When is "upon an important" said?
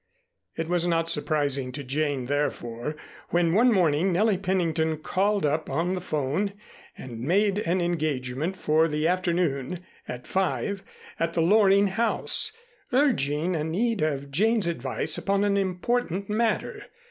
15.19-16.27